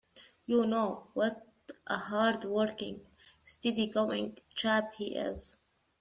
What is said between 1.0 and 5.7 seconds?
what a hard-working, steady-going chap he is.